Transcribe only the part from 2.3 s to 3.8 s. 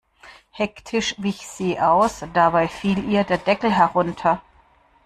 dabei fiel ihr der Deckel